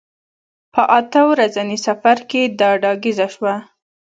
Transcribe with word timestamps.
په 0.73 0.81
اته 0.99 1.21
ورځني 1.31 1.77
سفر 1.87 2.17
کې 2.29 2.41
دا 2.59 2.69
ډاګیزه 2.83 3.27
شوه. 3.35 3.55